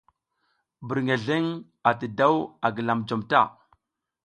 [0.87, 1.45] Birngeleŋ
[1.89, 3.41] ati daw a gilam jom ta.